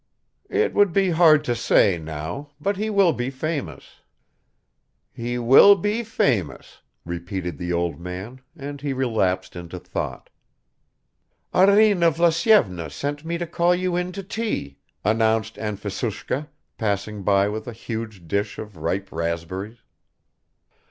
[0.49, 4.01] "It would be hard to say now, but he will be famous."
[5.11, 10.31] "He will be famous," repeated the old man, and he relapsed into thought.
[11.53, 16.47] "Arina Vlasyevna sent me to call you in to tea," announced Anfisushka,
[16.79, 19.83] passing by with a huge dish of ripe raspberries.